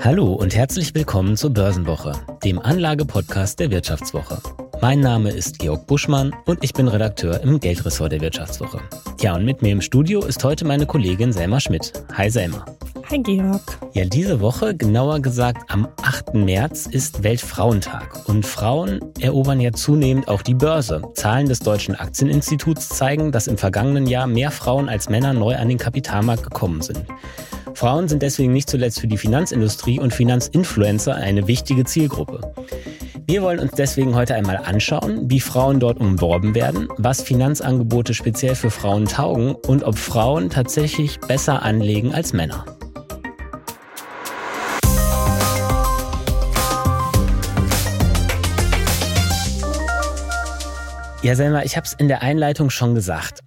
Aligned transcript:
Hallo 0.00 0.34
und 0.34 0.54
herzlich 0.54 0.94
willkommen 0.94 1.36
zur 1.36 1.50
Börsenwoche, 1.50 2.12
dem 2.44 2.58
Anlagepodcast 2.58 3.58
der 3.58 3.70
Wirtschaftswoche. 3.70 4.38
Mein 4.80 5.00
Name 5.00 5.30
ist 5.30 5.58
Georg 5.58 5.86
Buschmann 5.86 6.34
und 6.44 6.62
ich 6.62 6.74
bin 6.74 6.86
Redakteur 6.86 7.40
im 7.40 7.58
Geldressort 7.58 8.12
der 8.12 8.20
Wirtschaftswoche. 8.20 8.80
Ja, 9.20 9.34
und 9.34 9.44
mit 9.44 9.62
mir 9.62 9.72
im 9.72 9.80
Studio 9.80 10.24
ist 10.24 10.44
heute 10.44 10.64
meine 10.64 10.86
Kollegin 10.86 11.32
Selma 11.32 11.60
Schmidt. 11.60 11.92
Hi 12.12 12.30
Selma. 12.30 12.64
Hi 13.10 13.18
Georg. 13.22 13.62
Ja, 13.94 14.04
diese 14.04 14.40
Woche, 14.40 14.76
genauer 14.76 15.20
gesagt 15.20 15.70
am 15.70 15.88
8. 16.02 16.34
März, 16.34 16.86
ist 16.86 17.22
Weltfrauentag. 17.22 18.28
Und 18.28 18.44
Frauen 18.44 19.00
erobern 19.20 19.60
ja 19.60 19.72
zunehmend 19.72 20.28
auch 20.28 20.42
die 20.42 20.54
Börse. 20.54 21.02
Zahlen 21.14 21.48
des 21.48 21.60
Deutschen 21.60 21.94
Aktieninstituts 21.94 22.90
zeigen, 22.90 23.32
dass 23.32 23.46
im 23.46 23.58
vergangenen 23.58 24.06
Jahr 24.06 24.26
mehr 24.26 24.50
Frauen 24.50 24.88
als 24.88 25.08
Männer 25.08 25.32
neu 25.32 25.56
an 25.56 25.68
den 25.68 25.78
Kapitalmarkt 25.78 26.42
gekommen 26.42 26.82
sind. 26.82 27.06
Frauen 27.76 28.08
sind 28.08 28.22
deswegen 28.22 28.54
nicht 28.54 28.70
zuletzt 28.70 29.00
für 29.00 29.06
die 29.06 29.18
Finanzindustrie 29.18 30.00
und 30.00 30.14
Finanzinfluencer 30.14 31.14
eine 31.14 31.46
wichtige 31.46 31.84
Zielgruppe. 31.84 32.54
Wir 33.26 33.42
wollen 33.42 33.58
uns 33.58 33.72
deswegen 33.72 34.14
heute 34.14 34.34
einmal 34.34 34.56
anschauen, 34.56 35.28
wie 35.28 35.40
Frauen 35.40 35.78
dort 35.78 36.00
umworben 36.00 36.54
werden, 36.54 36.88
was 36.96 37.20
Finanzangebote 37.20 38.14
speziell 38.14 38.54
für 38.54 38.70
Frauen 38.70 39.04
taugen 39.04 39.54
und 39.54 39.84
ob 39.84 39.98
Frauen 39.98 40.48
tatsächlich 40.48 41.20
besser 41.20 41.62
anlegen 41.62 42.14
als 42.14 42.32
Männer. 42.32 42.64
Ja, 51.22 51.34
Selma, 51.34 51.62
ich 51.62 51.76
habe 51.76 51.86
es 51.86 51.92
in 51.92 52.08
der 52.08 52.22
Einleitung 52.22 52.70
schon 52.70 52.94
gesagt. 52.94 53.40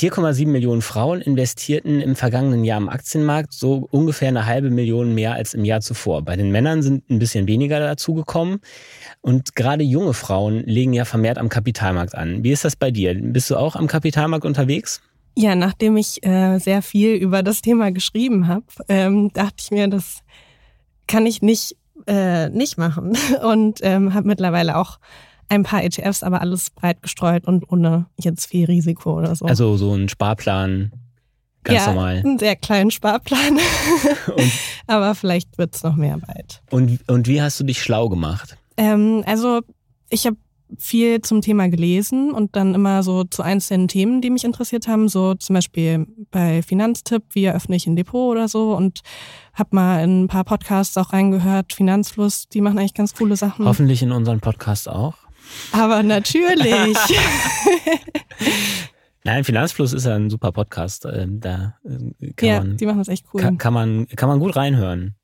4,7 0.00 0.46
Millionen 0.48 0.80
Frauen 0.80 1.20
investierten 1.20 2.00
im 2.00 2.16
vergangenen 2.16 2.64
Jahr 2.64 2.78
im 2.78 2.88
Aktienmarkt, 2.88 3.52
so 3.52 3.86
ungefähr 3.90 4.28
eine 4.28 4.46
halbe 4.46 4.70
Million 4.70 5.14
mehr 5.14 5.34
als 5.34 5.52
im 5.52 5.62
Jahr 5.62 5.82
zuvor. 5.82 6.22
Bei 6.22 6.36
den 6.36 6.50
Männern 6.50 6.82
sind 6.82 7.10
ein 7.10 7.18
bisschen 7.18 7.46
weniger 7.46 7.78
dazugekommen. 7.80 8.60
Und 9.20 9.54
gerade 9.54 9.84
junge 9.84 10.14
Frauen 10.14 10.64
legen 10.64 10.94
ja 10.94 11.04
vermehrt 11.04 11.36
am 11.36 11.50
Kapitalmarkt 11.50 12.14
an. 12.14 12.42
Wie 12.42 12.50
ist 12.50 12.64
das 12.64 12.76
bei 12.76 12.90
dir? 12.90 13.14
Bist 13.14 13.50
du 13.50 13.56
auch 13.56 13.76
am 13.76 13.88
Kapitalmarkt 13.88 14.46
unterwegs? 14.46 15.02
Ja, 15.36 15.54
nachdem 15.54 15.98
ich 15.98 16.24
äh, 16.24 16.56
sehr 16.56 16.80
viel 16.80 17.16
über 17.16 17.42
das 17.42 17.60
Thema 17.60 17.92
geschrieben 17.92 18.48
habe, 18.48 18.64
ähm, 18.88 19.30
dachte 19.34 19.56
ich 19.58 19.70
mir, 19.70 19.86
das 19.88 20.22
kann 21.08 21.26
ich 21.26 21.42
nicht, 21.42 21.76
äh, 22.06 22.48
nicht 22.48 22.78
machen. 22.78 23.18
Und 23.42 23.80
ähm, 23.82 24.14
habe 24.14 24.26
mittlerweile 24.26 24.78
auch 24.78 24.98
ein 25.50 25.64
paar 25.64 25.84
ETFs, 25.84 26.22
aber 26.22 26.40
alles 26.40 26.70
breit 26.70 27.02
gestreut 27.02 27.46
und 27.46 27.70
ohne 27.70 28.06
jetzt 28.18 28.46
viel 28.46 28.66
Risiko 28.66 29.18
oder 29.18 29.34
so. 29.34 29.44
Also 29.44 29.76
so 29.76 29.92
ein 29.94 30.08
Sparplan, 30.08 30.92
ganz 31.64 31.78
ja, 31.80 31.86
normal. 31.92 32.18
Einen 32.18 32.38
sehr 32.38 32.56
kleinen 32.56 32.90
Sparplan. 32.90 33.58
aber 34.86 35.14
vielleicht 35.14 35.58
wird 35.58 35.74
es 35.74 35.82
noch 35.82 35.96
mehr 35.96 36.18
bald. 36.18 36.62
Und, 36.70 37.06
und 37.08 37.26
wie 37.26 37.42
hast 37.42 37.58
du 37.60 37.64
dich 37.64 37.82
schlau 37.82 38.08
gemacht? 38.08 38.56
Ähm, 38.76 39.24
also 39.26 39.60
ich 40.08 40.24
habe 40.26 40.36
viel 40.78 41.20
zum 41.22 41.40
Thema 41.40 41.68
gelesen 41.68 42.30
und 42.30 42.54
dann 42.54 42.74
immer 42.74 43.02
so 43.02 43.24
zu 43.24 43.42
einzelnen 43.42 43.88
Themen, 43.88 44.20
die 44.20 44.30
mich 44.30 44.44
interessiert 44.44 44.86
haben, 44.86 45.08
so 45.08 45.34
zum 45.34 45.54
Beispiel 45.54 46.06
bei 46.30 46.62
Finanztipp, 46.62 47.24
wie 47.32 47.44
eröffne 47.44 47.74
ich 47.74 47.88
ein 47.88 47.96
Depot 47.96 48.30
oder 48.30 48.46
so 48.46 48.76
und 48.76 49.00
habe 49.54 49.74
mal 49.74 50.04
in 50.04 50.24
ein 50.24 50.28
paar 50.28 50.44
Podcasts 50.44 50.96
auch 50.96 51.12
reingehört, 51.12 51.72
Finanzfluss, 51.72 52.48
die 52.48 52.60
machen 52.60 52.78
eigentlich 52.78 52.94
ganz 52.94 53.14
coole 53.14 53.36
Sachen. 53.36 53.64
Hoffentlich 53.64 54.02
in 54.02 54.12
unseren 54.12 54.40
Podcast 54.40 54.88
auch. 54.88 55.14
Aber 55.72 56.02
natürlich. 56.02 56.96
Nein, 59.24 59.44
Finanzfluss 59.44 59.92
ist 59.92 60.06
ja 60.06 60.14
ein 60.14 60.30
super 60.30 60.52
Podcast. 60.52 61.04
Ähm, 61.04 61.40
da 61.40 61.76
äh, 61.84 62.32
kann 62.32 62.48
ja, 62.48 62.58
man, 62.60 62.76
die 62.76 62.86
machen 62.86 62.98
das 62.98 63.08
echt 63.08 63.26
cool. 63.32 63.40
Kann, 63.40 63.58
kann, 63.58 63.74
man, 63.74 64.06
kann 64.08 64.28
man 64.28 64.40
gut 64.40 64.56
reinhören. 64.56 65.14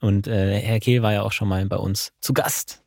Und 0.00 0.26
äh, 0.26 0.58
Herr 0.60 0.80
Kehl 0.80 1.02
war 1.02 1.12
ja 1.12 1.22
auch 1.22 1.32
schon 1.32 1.48
mal 1.48 1.64
bei 1.66 1.76
uns 1.76 2.12
zu 2.20 2.34
Gast. 2.34 2.84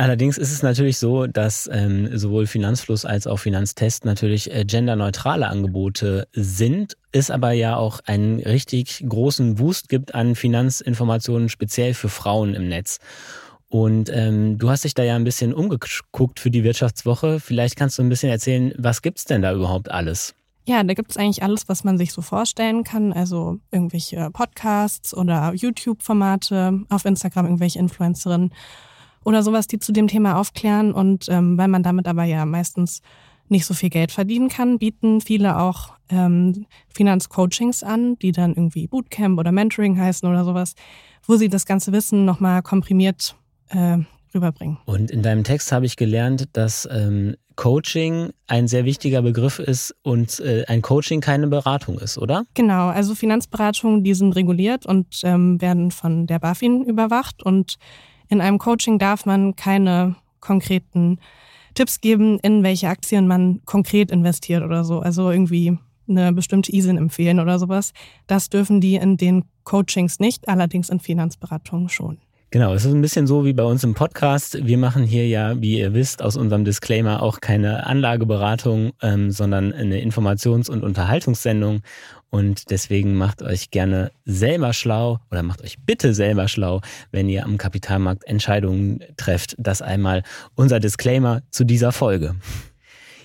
Allerdings 0.00 0.38
ist 0.38 0.50
es 0.50 0.62
natürlich 0.62 0.96
so, 0.96 1.26
dass 1.26 1.68
ähm, 1.70 2.16
sowohl 2.16 2.46
Finanzfluss 2.46 3.04
als 3.04 3.26
auch 3.26 3.36
Finanztest 3.36 4.06
natürlich 4.06 4.50
äh, 4.50 4.64
genderneutrale 4.64 5.46
Angebote 5.46 6.26
sind, 6.32 6.96
es 7.12 7.30
aber 7.30 7.52
ja 7.52 7.76
auch 7.76 8.00
einen 8.06 8.40
richtig 8.40 9.04
großen 9.06 9.56
Boost 9.56 9.90
gibt 9.90 10.14
an 10.14 10.36
Finanzinformationen 10.36 11.50
speziell 11.50 11.92
für 11.92 12.08
Frauen 12.08 12.54
im 12.54 12.68
Netz. 12.68 12.98
Und 13.70 14.10
ähm, 14.12 14.58
du 14.58 14.68
hast 14.68 14.82
dich 14.82 14.94
da 14.94 15.04
ja 15.04 15.14
ein 15.14 15.22
bisschen 15.22 15.54
umgeguckt 15.54 16.40
für 16.40 16.50
die 16.50 16.64
Wirtschaftswoche. 16.64 17.38
Vielleicht 17.38 17.76
kannst 17.76 17.98
du 17.98 18.02
ein 18.02 18.08
bisschen 18.08 18.28
erzählen, 18.28 18.74
was 18.76 19.00
gibt's 19.00 19.24
denn 19.24 19.42
da 19.42 19.54
überhaupt 19.54 19.90
alles? 19.92 20.34
Ja, 20.66 20.82
da 20.82 20.92
gibt's 20.92 21.16
eigentlich 21.16 21.44
alles, 21.44 21.68
was 21.68 21.84
man 21.84 21.96
sich 21.96 22.12
so 22.12 22.20
vorstellen 22.20 22.82
kann. 22.82 23.12
Also 23.12 23.60
irgendwelche 23.70 24.28
Podcasts 24.32 25.16
oder 25.16 25.54
YouTube-Formate, 25.54 26.80
auf 26.88 27.04
Instagram 27.04 27.46
irgendwelche 27.46 27.78
Influencerinnen 27.78 28.52
oder 29.24 29.44
sowas, 29.44 29.68
die 29.68 29.78
zu 29.78 29.92
dem 29.92 30.08
Thema 30.08 30.36
aufklären. 30.36 30.92
Und 30.92 31.28
ähm, 31.28 31.56
weil 31.56 31.68
man 31.68 31.84
damit 31.84 32.08
aber 32.08 32.24
ja 32.24 32.44
meistens 32.46 33.02
nicht 33.48 33.66
so 33.66 33.74
viel 33.74 33.90
Geld 33.90 34.10
verdienen 34.10 34.48
kann, 34.48 34.78
bieten 34.78 35.20
viele 35.20 35.58
auch 35.58 35.92
ähm, 36.08 36.66
Finanzcoachings 36.88 37.84
an, 37.84 38.18
die 38.18 38.32
dann 38.32 38.50
irgendwie 38.50 38.88
Bootcamp 38.88 39.38
oder 39.38 39.52
Mentoring 39.52 39.96
heißen 39.96 40.28
oder 40.28 40.44
sowas, 40.44 40.74
wo 41.24 41.36
sie 41.36 41.48
das 41.48 41.66
ganze 41.66 41.92
Wissen 41.92 42.24
nochmal 42.24 42.62
komprimiert 42.62 43.36
äh, 43.70 43.98
rüberbringen. 44.34 44.78
Und 44.84 45.10
in 45.10 45.22
deinem 45.22 45.44
Text 45.44 45.72
habe 45.72 45.86
ich 45.86 45.96
gelernt, 45.96 46.48
dass 46.52 46.88
ähm, 46.90 47.36
Coaching 47.56 48.30
ein 48.46 48.68
sehr 48.68 48.84
wichtiger 48.84 49.22
Begriff 49.22 49.58
ist 49.58 49.94
und 50.02 50.40
äh, 50.40 50.64
ein 50.66 50.82
Coaching 50.82 51.20
keine 51.20 51.46
Beratung 51.46 51.98
ist, 51.98 52.16
oder? 52.16 52.44
Genau, 52.54 52.88
also 52.88 53.14
Finanzberatungen, 53.14 54.04
die 54.04 54.14
sind 54.14 54.32
reguliert 54.34 54.86
und 54.86 55.20
ähm, 55.24 55.60
werden 55.60 55.90
von 55.90 56.26
der 56.26 56.38
BaFin 56.38 56.84
überwacht 56.84 57.42
und 57.42 57.76
in 58.28 58.40
einem 58.40 58.58
Coaching 58.58 58.98
darf 58.98 59.26
man 59.26 59.56
keine 59.56 60.14
konkreten 60.38 61.18
Tipps 61.74 62.00
geben, 62.00 62.38
in 62.40 62.62
welche 62.62 62.88
Aktien 62.88 63.26
man 63.26 63.60
konkret 63.64 64.10
investiert 64.10 64.62
oder 64.62 64.84
so. 64.84 65.00
Also 65.00 65.30
irgendwie 65.30 65.76
eine 66.08 66.32
bestimmte 66.32 66.74
ISIN 66.74 66.96
empfehlen 66.96 67.40
oder 67.40 67.58
sowas. 67.58 67.92
Das 68.26 68.48
dürfen 68.48 68.80
die 68.80 68.96
in 68.96 69.16
den 69.16 69.44
Coachings 69.64 70.18
nicht, 70.18 70.48
allerdings 70.48 70.88
in 70.88 71.00
Finanzberatungen 71.00 71.88
schon. 71.88 72.18
Genau, 72.52 72.74
es 72.74 72.84
ist 72.84 72.92
ein 72.92 73.00
bisschen 73.00 73.28
so 73.28 73.44
wie 73.44 73.52
bei 73.52 73.62
uns 73.62 73.84
im 73.84 73.94
Podcast. 73.94 74.66
Wir 74.66 74.76
machen 74.76 75.04
hier 75.04 75.28
ja, 75.28 75.60
wie 75.62 75.78
ihr 75.78 75.94
wisst, 75.94 76.20
aus 76.20 76.36
unserem 76.36 76.64
Disclaimer 76.64 77.22
auch 77.22 77.40
keine 77.40 77.86
Anlageberatung, 77.86 78.90
ähm, 79.02 79.30
sondern 79.30 79.72
eine 79.72 80.00
Informations- 80.00 80.68
und 80.68 80.82
Unterhaltungssendung. 80.82 81.82
Und 82.28 82.70
deswegen 82.70 83.14
macht 83.14 83.42
euch 83.42 83.70
gerne 83.70 84.10
selber 84.24 84.72
schlau 84.72 85.20
oder 85.30 85.44
macht 85.44 85.62
euch 85.62 85.76
bitte 85.86 86.12
selber 86.12 86.48
schlau, 86.48 86.80
wenn 87.12 87.28
ihr 87.28 87.44
am 87.44 87.56
Kapitalmarkt 87.56 88.24
Entscheidungen 88.24 88.98
trefft. 89.16 89.54
Das 89.58 89.80
einmal 89.80 90.24
unser 90.56 90.80
Disclaimer 90.80 91.42
zu 91.50 91.62
dieser 91.62 91.92
Folge. 91.92 92.34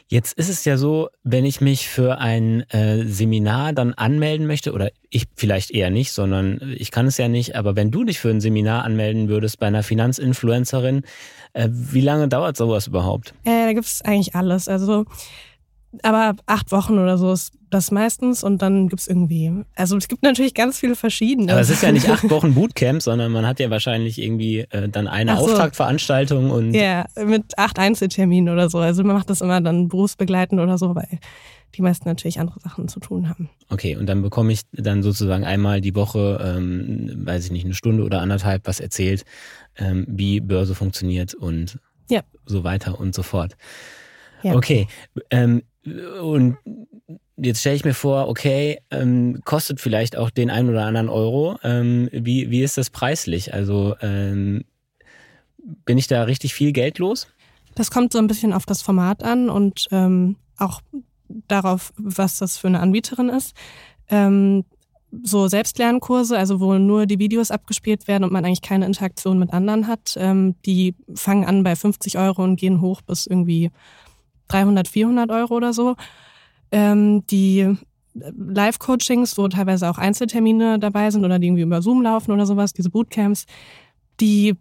Jetzt 0.08 0.38
ist 0.38 0.50
es 0.50 0.64
ja 0.66 0.78
so, 0.78 1.10
wenn 1.24 1.46
ich 1.46 1.62
mich 1.62 1.90
für 1.90 2.20
ein 2.20 2.62
äh, 2.70 3.06
Seminar 3.06 3.74
dann 3.74 3.94
anmelden 3.96 4.46
möchte, 4.46 4.72
oder 4.72 4.92
ich 5.10 5.26
vielleicht 5.36 5.72
eher 5.72 5.90
nicht, 5.90 6.12
sondern 6.12 6.76
ich 6.78 6.92
kann 6.92 7.08
es 7.08 7.18
ja 7.18 7.28
nicht, 7.28 7.56
aber 7.56 7.76
wenn 7.76 7.90
du 7.90 8.04
dich 8.04 8.20
für 8.20 8.30
ein 8.30 8.40
Seminar 8.40 8.84
anmelden 8.84 9.30
würdest 9.30 9.60
bei 9.60 9.66
einer 9.66 9.82
Finanzinfluencerin, 9.82 11.02
äh, 11.54 11.70
wie 11.72 12.02
lange 12.02 12.28
dauert 12.28 12.56
sowas 12.56 12.86
überhaupt? 12.86 13.34
Äh, 13.46 13.66
da 13.66 13.74
gibt 13.74 13.88
es 13.88 14.04
eigentlich 14.04 14.36
alles. 14.36 14.68
Also 14.68 15.06
aber 16.04 16.36
acht 16.46 16.72
Wochen 16.72 16.98
oder 16.98 17.18
so 17.18 17.32
ist 17.32 17.54
das 17.70 17.92
meistens 17.92 18.44
und 18.44 18.62
dann 18.62 18.88
gibt's 18.88 19.08
irgendwie, 19.08 19.52
also 19.76 19.98
es 19.98 20.08
gibt 20.08 20.24
natürlich 20.24 20.54
ganz 20.54 20.80
viele 20.80 20.96
verschiedene. 20.96 21.52
Aber 21.52 21.62
es 21.62 21.70
ist 21.70 21.84
ja 21.84 21.92
nicht 21.92 22.10
acht 22.10 22.30
Wochen 22.30 22.54
Bootcamp, 22.54 23.02
sondern 23.02 23.32
man 23.32 23.46
hat 23.46 23.60
ja 23.60 23.70
wahrscheinlich 23.70 24.22
irgendwie 24.22 24.60
äh, 24.60 24.90
dann 24.90 25.08
eine 25.08 25.36
so. 25.36 25.44
Auftaktveranstaltung 25.44 26.52
und. 26.52 26.74
Ja, 26.74 27.06
mit 27.24 27.58
acht 27.58 27.78
Einzelterminen 27.80 28.54
oder 28.54 28.70
so. 28.70 28.80
Also 28.80 29.04
man 29.04 29.16
macht 29.16 29.30
das 29.30 29.42
immer 29.42 29.62
dann 29.62 29.88
berufsbegleitend 29.88 30.62
oder 30.62 30.78
so, 30.78 30.96
weil 30.96 31.20
die 31.76 31.82
meisten 31.82 32.08
natürlich 32.08 32.40
andere 32.40 32.60
Sachen 32.60 32.88
zu 32.88 33.00
tun 33.00 33.30
haben. 33.30 33.50
Okay, 33.70 33.96
und 33.96 34.08
dann 34.08 34.22
bekomme 34.22 34.54
ich 34.54 34.62
dann 34.72 35.04
sozusagen 35.04 35.44
einmal 35.44 35.82
die 35.82 35.96
Woche, 35.96 36.40
ähm, 36.42 37.26
weiß 37.26 37.46
ich 37.46 37.52
nicht, 37.52 37.66
eine 37.66 37.74
Stunde 37.74 38.04
oder 38.04 38.22
anderthalb 38.22 38.68
was 38.68 38.80
erzählt, 38.80 39.26
ähm, 39.76 40.06
wie 40.08 40.40
Börse 40.40 40.76
funktioniert 40.76 41.34
und 41.34 41.80
ja. 42.10 42.22
so 42.46 42.64
weiter 42.64 43.00
und 43.00 43.14
so 43.14 43.24
fort. 43.24 43.58
Ja. 44.44 44.56
Okay, 44.56 44.88
ähm, 45.32 45.64
und 45.86 46.58
jetzt 47.38 47.60
stelle 47.60 47.76
ich 47.76 47.86
mir 47.86 47.94
vor, 47.94 48.28
okay, 48.28 48.80
ähm, 48.92 49.42
kostet 49.46 49.80
vielleicht 49.80 50.16
auch 50.16 50.30
den 50.30 50.50
einen 50.50 50.70
oder 50.70 50.86
anderen 50.86 51.10
Euro. 51.10 51.58
Ähm, 51.64 52.10
wie, 52.12 52.50
wie 52.50 52.64
ist 52.64 52.78
das 52.78 52.90
preislich? 52.90 53.54
Also 53.54 53.96
ähm, 54.02 54.64
bin 55.86 55.98
ich 55.98 56.08
da 56.08 56.24
richtig 56.24 56.54
viel 56.54 56.72
Geld 56.72 57.00
los? 57.00 57.28
Das 57.76 57.92
kommt 57.92 58.14
so 58.14 58.20
ein 58.20 58.28
bisschen 58.28 58.54
auf 58.54 58.66
das 58.66 58.82
Format 58.82 59.24
an 59.24 59.50
und 59.50 59.88
ähm, 59.92 60.38
auch 60.58 60.82
darauf, 61.48 61.94
was 61.98 62.38
das 62.38 62.58
für 62.58 62.68
eine 62.68 62.80
Anbieterin 62.80 63.30
ist. 63.30 63.54
Ähm, 64.08 64.64
so 65.24 65.48
Selbstlernkurse, 65.48 66.38
also 66.38 66.60
wo 66.60 66.74
nur 66.78 67.06
die 67.06 67.20
Videos 67.20 67.52
abgespielt 67.52 68.08
werden 68.08 68.24
und 68.24 68.34
man 68.34 68.44
eigentlich 68.44 68.62
keine 68.62 68.86
Interaktion 68.86 69.40
mit 69.40 69.54
anderen 69.54 69.88
hat, 69.88 70.16
ähm, 70.18 70.56
die 70.66 70.96
fangen 71.14 71.46
an 71.46 71.64
bei 71.64 71.76
50 71.76 72.18
Euro 72.18 72.44
und 72.44 72.58
gehen 72.58 72.82
hoch 72.82 73.02
bis 73.02 73.26
irgendwie 73.26 73.72
300, 74.48 74.88
400 74.88 75.32
Euro 75.32 75.56
oder 75.56 75.74
so. 75.74 75.96
Ähm, 76.72 77.26
die 77.28 77.76
Live-Coachings, 78.14 79.38
wo 79.38 79.48
teilweise 79.48 79.90
auch 79.90 79.98
Einzeltermine 79.98 80.80
dabei 80.80 81.12
sind 81.12 81.26
oder 81.26 81.40
die 81.40 81.48
irgendwie 81.48 81.64
über 81.64 81.82
Zoom 81.82 82.02
laufen 82.02 82.32
oder 82.32 82.46
sowas, 82.46 82.74
diese 82.74 82.90
Bootcamps, 82.90 83.46
die 84.20 84.56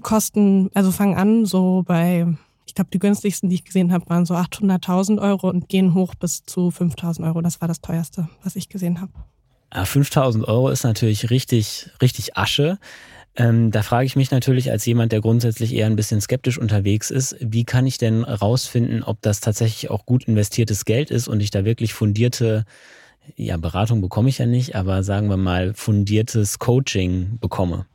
kosten, 0.00 0.70
also 0.74 0.90
fangen 0.90 1.16
an 1.16 1.44
so 1.44 1.82
bei, 1.86 2.26
ich 2.66 2.74
glaube, 2.74 2.90
die 2.92 2.98
günstigsten, 2.98 3.50
die 3.50 3.56
ich 3.56 3.64
gesehen 3.64 3.92
habe, 3.92 4.08
waren 4.08 4.24
so 4.24 4.34
800.000 4.34 5.20
Euro 5.20 5.50
und 5.50 5.68
gehen 5.68 5.94
hoch 5.94 6.14
bis 6.14 6.44
zu 6.44 6.68
5.000 6.68 7.26
Euro. 7.26 7.42
Das 7.42 7.60
war 7.60 7.68
das 7.68 7.80
teuerste, 7.80 8.28
was 8.42 8.56
ich 8.56 8.68
gesehen 8.68 9.00
habe. 9.00 9.12
5000 9.84 10.46
Euro 10.46 10.68
ist 10.68 10.84
natürlich 10.84 11.30
richtig, 11.30 11.90
richtig 12.00 12.36
Asche. 12.36 12.78
Ähm, 13.36 13.72
da 13.72 13.82
frage 13.82 14.06
ich 14.06 14.14
mich 14.14 14.30
natürlich 14.30 14.70
als 14.70 14.86
jemand, 14.86 15.10
der 15.10 15.20
grundsätzlich 15.20 15.74
eher 15.74 15.86
ein 15.86 15.96
bisschen 15.96 16.20
skeptisch 16.20 16.56
unterwegs 16.56 17.10
ist, 17.10 17.36
wie 17.40 17.64
kann 17.64 17.86
ich 17.86 17.98
denn 17.98 18.22
rausfinden, 18.22 19.02
ob 19.02 19.20
das 19.22 19.40
tatsächlich 19.40 19.90
auch 19.90 20.06
gut 20.06 20.24
investiertes 20.24 20.84
Geld 20.84 21.10
ist 21.10 21.26
und 21.26 21.40
ich 21.40 21.50
da 21.50 21.64
wirklich 21.64 21.94
fundierte, 21.94 22.64
ja, 23.36 23.56
Beratung 23.56 24.00
bekomme 24.00 24.28
ich 24.28 24.38
ja 24.38 24.46
nicht, 24.46 24.76
aber 24.76 25.02
sagen 25.02 25.28
wir 25.28 25.36
mal 25.36 25.74
fundiertes 25.74 26.58
Coaching 26.60 27.38
bekomme? 27.40 27.86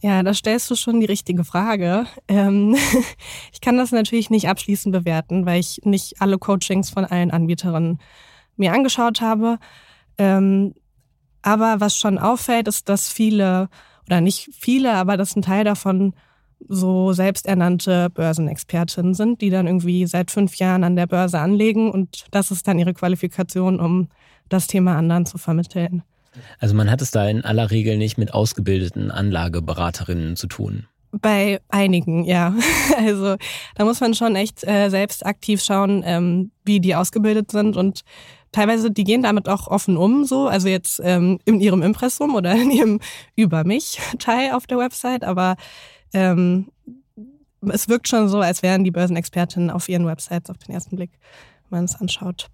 Ja, 0.00 0.22
da 0.22 0.32
stellst 0.32 0.70
du 0.70 0.76
schon 0.76 1.00
die 1.00 1.06
richtige 1.06 1.44
Frage. 1.44 2.06
Ähm, 2.28 2.76
ich 3.52 3.60
kann 3.60 3.76
das 3.76 3.90
natürlich 3.90 4.30
nicht 4.30 4.48
abschließend 4.48 4.94
bewerten, 4.94 5.44
weil 5.44 5.60
ich 5.60 5.80
nicht 5.84 6.20
alle 6.20 6.38
Coachings 6.38 6.90
von 6.90 7.04
allen 7.04 7.30
Anbieterinnen 7.30 7.98
mir 8.56 8.72
angeschaut 8.72 9.20
habe. 9.20 9.58
Ähm, 10.16 10.74
aber 11.42 11.80
was 11.80 11.96
schon 11.96 12.18
auffällt, 12.18 12.68
ist, 12.68 12.88
dass 12.88 13.10
viele 13.10 13.68
oder 14.06 14.20
nicht 14.20 14.50
viele, 14.52 14.92
aber 14.94 15.16
dass 15.16 15.36
ein 15.36 15.42
Teil 15.42 15.64
davon 15.64 16.14
so 16.68 17.12
selbsternannte 17.12 18.10
Börsenexpertinnen 18.10 19.14
sind, 19.14 19.40
die 19.40 19.50
dann 19.50 19.66
irgendwie 19.66 20.06
seit 20.06 20.30
fünf 20.30 20.56
Jahren 20.56 20.84
an 20.84 20.96
der 20.96 21.06
Börse 21.06 21.38
anlegen 21.38 21.90
und 21.90 22.26
das 22.30 22.50
ist 22.50 22.66
dann 22.66 22.78
ihre 22.78 22.94
Qualifikation, 22.94 23.80
um 23.80 24.08
das 24.48 24.66
Thema 24.66 24.96
anderen 24.96 25.26
zu 25.26 25.38
vermitteln. 25.38 26.02
Also 26.58 26.74
man 26.74 26.90
hat 26.90 27.00
es 27.00 27.10
da 27.10 27.28
in 27.28 27.44
aller 27.44 27.70
Regel 27.70 27.96
nicht 27.96 28.18
mit 28.18 28.34
ausgebildeten 28.34 29.10
Anlageberaterinnen 29.10 30.36
zu 30.36 30.46
tun. 30.46 30.86
Bei 31.20 31.60
einigen, 31.68 32.24
ja. 32.24 32.54
Also 32.96 33.36
da 33.74 33.84
muss 33.84 34.00
man 34.00 34.14
schon 34.14 34.36
echt 34.36 34.66
äh, 34.66 34.88
selbst 34.88 35.24
aktiv 35.26 35.62
schauen, 35.62 36.02
ähm, 36.04 36.50
wie 36.64 36.80
die 36.80 36.94
ausgebildet 36.94 37.50
sind 37.50 37.76
und 37.76 38.02
teilweise, 38.52 38.90
die 38.90 39.04
gehen 39.04 39.22
damit 39.22 39.48
auch 39.48 39.66
offen 39.66 39.96
um, 39.96 40.24
so, 40.24 40.46
also 40.46 40.68
jetzt 40.68 41.00
ähm, 41.02 41.38
in 41.44 41.60
ihrem 41.60 41.82
Impressum 41.82 42.34
oder 42.34 42.52
in 42.52 42.70
ihrem 42.70 43.00
Über 43.36 43.64
mich-Teil 43.64 44.52
auf 44.54 44.66
der 44.66 44.78
Website, 44.78 45.24
aber 45.24 45.56
ähm, 46.12 46.68
es 47.68 47.88
wirkt 47.88 48.08
schon 48.08 48.28
so, 48.28 48.40
als 48.40 48.62
wären 48.62 48.84
die 48.84 48.90
Börsenexpertinnen 48.90 49.70
auf 49.70 49.88
ihren 49.88 50.06
Websites 50.06 50.50
auf 50.50 50.58
den 50.58 50.74
ersten 50.74 50.96
Blick, 50.96 51.10
wenn 51.68 51.78
man 51.78 51.84
es 51.84 51.96
anschaut. 51.96 52.48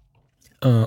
Uh, 0.63 0.85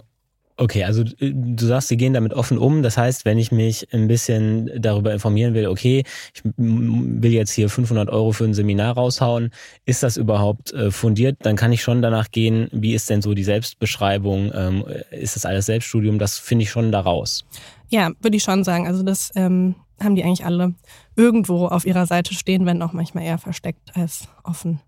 Okay, 0.56 0.84
also 0.84 1.02
äh, 1.02 1.32
du 1.34 1.66
sagst, 1.66 1.88
sie 1.88 1.96
gehen 1.96 2.14
damit 2.14 2.32
offen 2.32 2.58
um. 2.58 2.82
Das 2.82 2.96
heißt, 2.96 3.24
wenn 3.24 3.38
ich 3.38 3.50
mich 3.50 3.92
ein 3.92 4.06
bisschen 4.06 4.70
darüber 4.80 5.12
informieren 5.12 5.54
will, 5.54 5.66
okay, 5.66 6.04
ich 6.32 6.42
will 6.56 7.32
jetzt 7.32 7.52
hier 7.52 7.68
500 7.68 8.08
Euro 8.08 8.32
für 8.32 8.44
ein 8.44 8.54
Seminar 8.54 8.94
raushauen, 8.94 9.50
ist 9.84 10.02
das 10.02 10.16
überhaupt 10.16 10.72
äh, 10.72 10.92
fundiert? 10.92 11.38
Dann 11.42 11.56
kann 11.56 11.72
ich 11.72 11.82
schon 11.82 12.02
danach 12.02 12.30
gehen, 12.30 12.68
wie 12.70 12.94
ist 12.94 13.10
denn 13.10 13.20
so 13.20 13.34
die 13.34 13.44
Selbstbeschreibung? 13.44 14.52
Ähm, 14.54 14.84
ist 15.10 15.34
das 15.34 15.44
alles 15.44 15.66
Selbststudium? 15.66 16.18
Das 16.18 16.38
finde 16.38 16.62
ich 16.62 16.70
schon 16.70 16.92
daraus. 16.92 17.44
Ja, 17.88 18.10
würde 18.20 18.36
ich 18.36 18.44
schon 18.44 18.62
sagen. 18.62 18.86
Also 18.86 19.02
das 19.02 19.32
ähm, 19.34 19.74
haben 20.00 20.14
die 20.14 20.22
eigentlich 20.22 20.44
alle 20.44 20.74
irgendwo 21.16 21.66
auf 21.66 21.84
ihrer 21.84 22.06
Seite 22.06 22.32
stehen, 22.34 22.64
wenn 22.64 22.80
auch 22.82 22.92
manchmal 22.92 23.24
eher 23.24 23.38
versteckt 23.38 23.96
als 23.96 24.28
offen. 24.44 24.80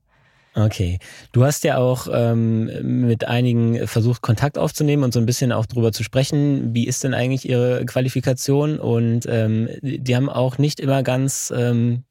Okay. 0.59 0.99
Du 1.33 1.45
hast 1.45 1.65
ja 1.65 1.77
auch 1.77 2.09
ähm, 2.11 3.07
mit 3.07 3.29
einigen 3.29 3.87
versucht, 3.87 4.23
Kontakt 4.23 4.57
aufzunehmen 4.57 5.05
und 5.05 5.13
so 5.13 5.21
ein 5.21 5.27
bisschen 5.27 5.53
auch 5.53 5.67
drüber 5.67 5.93
zu 5.93 6.03
sprechen. 6.03 6.75
Wie 6.75 6.87
ist 6.87 7.05
denn 7.05 7.13
eigentlich 7.13 7.47
ihre 7.47 7.85
Qualifikation? 7.85 8.79
Und 8.79 9.27
ähm, 9.29 9.69
die 9.83 10.17
haben 10.17 10.31
auch 10.31 10.57
nicht 10.57 10.81
immer 10.81 11.03
ganz 11.03 11.53
ähm, 11.55 12.05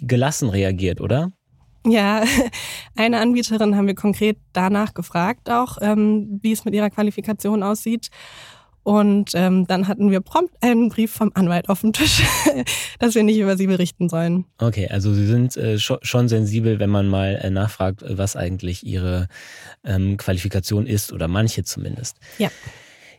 gelassen 0.00 0.48
reagiert, 0.48 1.02
oder? 1.02 1.32
Ja, 1.86 2.24
eine 2.96 3.20
Anbieterin 3.20 3.76
haben 3.76 3.86
wir 3.86 3.94
konkret 3.94 4.38
danach 4.54 4.94
gefragt, 4.94 5.50
auch 5.50 5.76
ähm, 5.82 6.38
wie 6.40 6.52
es 6.52 6.64
mit 6.64 6.74
ihrer 6.74 6.88
Qualifikation 6.88 7.62
aussieht. 7.62 8.08
Und 8.84 9.30
ähm, 9.34 9.66
dann 9.66 9.86
hatten 9.86 10.10
wir 10.10 10.20
prompt 10.20 10.54
einen 10.60 10.88
Brief 10.88 11.12
vom 11.12 11.30
Anwalt 11.34 11.68
auf 11.68 11.82
dem 11.82 11.92
Tisch, 11.92 12.22
dass 12.98 13.14
wir 13.14 13.22
nicht 13.22 13.38
über 13.38 13.56
sie 13.56 13.66
berichten 13.66 14.08
sollen. 14.08 14.44
Okay, 14.58 14.88
also 14.88 15.14
Sie 15.14 15.26
sind 15.26 15.56
äh, 15.56 15.78
schon 15.78 16.28
sensibel, 16.28 16.78
wenn 16.80 16.90
man 16.90 17.08
mal 17.08 17.38
äh, 17.42 17.50
nachfragt, 17.50 18.02
was 18.06 18.34
eigentlich 18.34 18.84
Ihre 18.84 19.28
ähm, 19.84 20.16
Qualifikation 20.16 20.86
ist 20.86 21.12
oder 21.12 21.28
manche 21.28 21.62
zumindest. 21.62 22.16
Ja. 22.38 22.50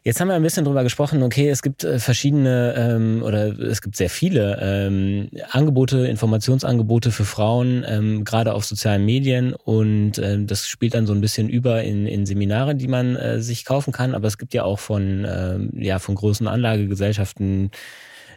Jetzt 0.05 0.19
haben 0.19 0.27
wir 0.27 0.35
ein 0.35 0.43
bisschen 0.43 0.65
drüber 0.65 0.83
gesprochen, 0.83 1.23
okay, 1.23 1.49
es 1.49 1.61
gibt 1.61 1.85
äh, 1.85 1.97
verschiedene 1.97 2.75
ähm, 2.77 3.23
oder 3.23 3.57
es 3.57 3.81
gibt 3.81 3.95
sehr 3.95 4.09
viele 4.09 4.59
ähm, 4.61 5.29
Angebote, 5.51 6.05
Informationsangebote 6.07 7.09
für 7.09 7.23
Frauen, 7.23 7.85
ähm, 7.87 8.25
gerade 8.25 8.53
auf 8.53 8.65
sozialen 8.65 9.05
Medien 9.05 9.53
und 9.53 10.19
ähm, 10.19 10.45
das 10.45 10.67
spielt 10.67 10.93
dann 10.93 11.07
so 11.07 11.13
ein 11.13 11.21
bisschen 11.21 11.47
über 11.47 11.83
in, 11.83 12.05
in 12.05 12.25
Seminare, 12.25 12.75
die 12.75 12.89
man 12.89 13.15
äh, 13.15 13.39
sich 13.39 13.63
kaufen 13.63 13.93
kann, 13.93 14.13
aber 14.13 14.27
es 14.27 14.37
gibt 14.37 14.53
ja 14.53 14.65
auch 14.65 14.79
von, 14.79 15.25
ähm, 15.25 15.69
ja, 15.73 15.99
von 15.99 16.15
großen 16.15 16.49
Anlagegesellschaften 16.49 17.71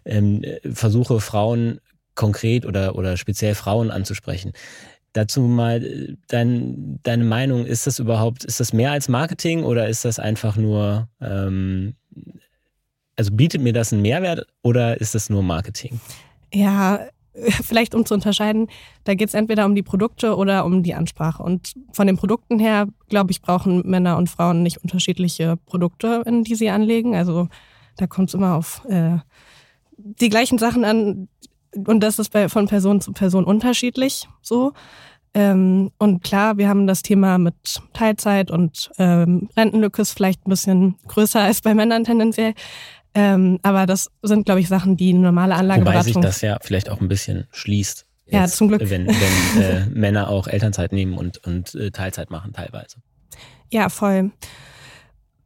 ähm, 0.05 0.45
Versuche, 0.73 1.19
Frauen 1.19 1.81
konkret 2.15 2.65
oder, 2.65 2.95
oder 2.95 3.17
speziell 3.17 3.57
Frauen 3.57 3.91
anzusprechen. 3.91 4.53
Dazu 5.17 5.41
mal 5.41 5.83
äh, 5.83 6.15
dein, 6.29 7.01
deine 7.03 7.25
Meinung, 7.25 7.65
ist 7.65 7.87
das 7.87 7.99
überhaupt, 7.99 8.45
ist 8.45 8.61
das 8.61 8.75
mehr 8.75 8.91
als 8.91 9.09
Marketing 9.09 9.65
oder 9.65 9.89
ist 9.89 10.05
das 10.05 10.19
einfach 10.19 10.57
nur, 10.57 11.09
ähm, 11.23 11.95
also 13.17 13.33
bietet 13.33 13.63
mir 13.63 13.73
das 13.73 13.95
einen 13.95 14.03
Mehrwert 14.03 14.47
oder 14.63 15.01
ist 15.01 15.15
das 15.15 15.31
nur 15.31 15.43
Marketing? 15.43 16.01
Ja, 16.53 17.01
vielleicht 17.63 17.95
um 17.95 18.05
zu 18.05 18.13
unterscheiden, 18.13 18.69
da 19.05 19.15
geht 19.15 19.29
es 19.29 19.35
entweder 19.35 19.65
um 19.65 19.75
die 19.75 19.83
Produkte 19.83 20.37
oder 20.37 20.67
um 20.67 20.83
die 20.83 20.93
Ansprache. 20.93 21.43
Und 21.43 21.73
von 21.93 22.07
den 22.07 22.19
Produkten 22.19 22.59
her, 22.59 22.87
glaube 23.09 23.31
ich, 23.31 23.41
brauchen 23.41 23.89
Männer 23.89 24.19
und 24.19 24.29
Frauen 24.29 24.63
nicht 24.63 24.83
unterschiedliche 24.83 25.57
Produkte, 25.65 26.25
in 26.27 26.45
die 26.45 26.57
sie 26.57 26.69
anlegen. 26.69 27.15
Also 27.15 27.49
da 27.97 28.07
kommt 28.07 28.29
es 28.29 28.35
immer 28.35 28.55
auf 28.55 28.85
äh, 28.87 29.17
die 29.97 30.29
gleichen 30.29 30.59
Sachen 30.59 30.85
an. 30.85 31.29
Und 31.75 32.01
das 32.01 32.19
ist 32.19 32.31
bei, 32.31 32.49
von 32.49 32.67
Person 32.67 33.01
zu 33.01 33.13
Person 33.13 33.45
unterschiedlich 33.45 34.29
so. 34.43 34.73
Ähm, 35.35 35.91
und 35.99 36.25
klar, 36.25 36.57
wir 36.57 36.69
haben 36.69 36.87
das 36.87 37.03
Thema 37.03 37.37
mit 37.37 37.55
Teilzeit 37.93 38.51
und 38.51 38.91
ähm, 38.97 39.51
Rentenlücke 39.55 40.01
ist 40.01 40.13
vielleicht 40.13 40.47
ein 40.47 40.51
bisschen 40.51 40.97
größer 41.09 41.43
als 41.43 41.61
bei 41.61 41.75
Männern 41.75 42.05
tendenziell. 42.05 42.55
Ähm, 43.15 43.59
aber 43.63 43.85
das 43.85 44.11
sind, 44.23 44.47
glaube 44.47 44.61
ich, 44.61 44.69
Sachen, 44.69 44.97
die 44.97 45.13
normale 45.13 45.55
Anlageberatung... 45.55 45.99
Wobei 45.99 46.13
sich 46.13 46.17
das 46.23 46.41
ja 46.41 46.59
vielleicht 46.63 46.89
auch 46.89 47.03
ein 47.03 47.09
bisschen 47.09 47.47
schließt. 47.51 48.07
Jetzt, 48.27 48.35
ja, 48.35 48.47
zum 48.47 48.69
Glück. 48.69 48.81
Wenn, 48.85 49.07
wenn 49.07 49.63
äh, 49.63 49.87
Männer 49.95 50.29
auch 50.31 50.49
Elternzeit 50.49 50.93
nehmen 50.93 51.19
und, 51.19 51.39
und 51.47 51.75
äh, 51.75 51.91
Teilzeit 51.91 52.31
machen 52.31 52.53
teilweise. 52.53 52.97
Ja, 53.71 53.89
voll. 53.89 54.33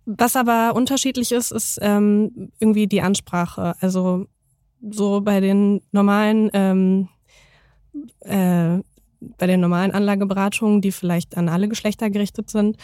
Was 0.06 0.36
aber 0.36 0.74
unterschiedlich 0.74 1.32
ist, 1.32 1.50
ist 1.50 1.78
ähm, 1.82 2.52
irgendwie 2.58 2.86
die 2.86 3.02
Ansprache. 3.02 3.74
Also 3.80 4.26
so 4.90 5.20
bei 5.20 5.40
den 5.40 5.80
normalen 5.92 6.50
ähm, 6.52 7.08
äh, 8.20 8.78
bei 9.20 9.46
den 9.46 9.60
normalen 9.60 9.90
Anlageberatungen, 9.90 10.80
die 10.80 10.92
vielleicht 10.92 11.36
an 11.36 11.48
alle 11.48 11.68
Geschlechter 11.68 12.08
gerichtet 12.10 12.48
sind, 12.48 12.76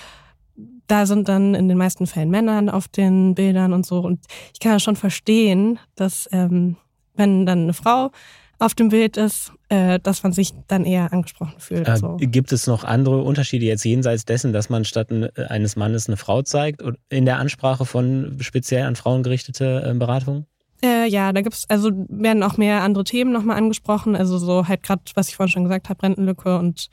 da 0.87 1.07
sind 1.07 1.29
dann 1.29 1.55
in 1.55 1.69
den 1.69 1.79
meisten 1.79 2.07
Fällen 2.07 2.31
Männern 2.31 2.69
auf 2.69 2.89
den 2.89 3.35
Bildern 3.35 3.73
und 3.73 3.87
so. 3.87 4.01
Und 4.01 4.21
ich 4.53 4.61
kann 4.61 4.73
ja 4.73 4.81
schon 4.81 4.97
verstehen, 4.97 5.79
dass 5.95 6.29
ähm, 6.33 6.77
wenn 7.15 7.47
dann 7.47 7.63
eine 7.63 7.73
Frau 7.73 8.11
auf 8.59 8.75
dem 8.75 8.89
Bild 8.89 9.17
ist, 9.17 9.53
äh, 9.69 9.99
dass 10.01 10.23
man 10.23 10.33
sich 10.33 10.53
dann 10.67 10.85
eher 10.85 11.13
angesprochen 11.13 11.59
fühlt. 11.59 11.89
Äh, 11.89 11.97
so. 11.97 12.17
Gibt 12.19 12.53
es 12.53 12.67
noch 12.67 12.85
andere 12.85 13.23
Unterschiede 13.23 13.67
jetzt 13.67 13.85
jenseits 13.85 14.25
dessen, 14.25 14.53
dass 14.53 14.71
man 14.71 14.85
statt 14.85 15.09
eines 15.49 15.77
Mannes 15.77 16.09
eine 16.09 16.17
Frau 16.17 16.43
zeigt 16.43 16.83
in 17.11 17.27
der 17.27 17.39
Ansprache 17.39 17.85
von 17.85 18.39
speziell 18.41 18.85
an 18.85 18.97
Frauen 18.97 19.23
gerichtete 19.23 19.91
äh, 19.91 19.95
Beratungen? 19.95 20.47
Äh, 20.83 21.09
ja, 21.09 21.33
da 21.33 21.41
gibt's 21.41 21.65
also 21.69 21.91
werden 22.09 22.43
auch 22.43 22.57
mehr 22.57 22.83
andere 22.83 23.05
Themen 23.05 23.33
nochmal 23.33 23.57
angesprochen. 23.57 24.15
Also 24.15 24.39
so 24.39 24.69
halt 24.69 24.83
gerade, 24.83 25.03
was 25.15 25.29
ich 25.29 25.37
vorhin 25.37 25.53
schon 25.53 25.65
gesagt 25.65 25.89
habe, 25.89 26.03
Rentenlücke 26.03 26.59
und 26.59 26.89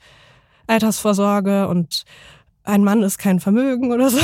Altersvorsorge 0.66 1.68
und 1.68 2.04
ein 2.64 2.82
Mann 2.82 3.02
ist 3.02 3.18
kein 3.18 3.40
Vermögen 3.40 3.92
oder 3.92 4.08
so. 4.08 4.18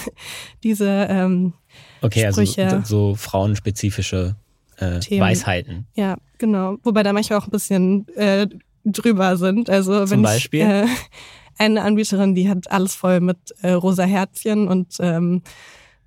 Diese 0.62 1.06
ähm, 1.08 1.54
Okay, 2.02 2.30
Sprüche. 2.30 2.64
also 2.66 2.80
so 2.84 3.14
frauenspezifische 3.14 4.36
äh, 4.76 5.00
Weisheiten. 5.18 5.86
Ja, 5.94 6.16
genau. 6.38 6.76
Wobei 6.82 7.02
da 7.02 7.12
manchmal 7.14 7.38
auch 7.38 7.46
ein 7.46 7.50
bisschen 7.50 8.06
äh, 8.16 8.46
drüber 8.84 9.36
sind. 9.38 9.70
Also 9.70 10.00
Zum 10.00 10.10
wenn 10.10 10.22
Beispiel? 10.22 10.60
Ich, 10.60 10.66
äh, 10.66 10.86
eine 11.58 11.82
Anbieterin, 11.82 12.34
die 12.34 12.48
hat 12.48 12.70
alles 12.70 12.94
voll 12.94 13.20
mit 13.20 13.38
äh, 13.62 13.72
rosa 13.72 14.04
Herzchen 14.04 14.68
und 14.68 14.96
ähm, 15.00 15.42